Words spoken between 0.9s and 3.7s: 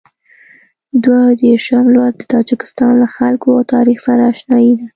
دوه دېرشم لوست د تاجکستان له خلکو او